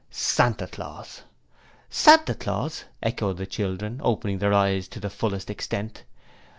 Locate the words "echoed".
3.03-3.37